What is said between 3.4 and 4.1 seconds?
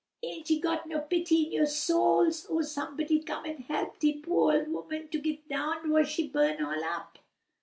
an' help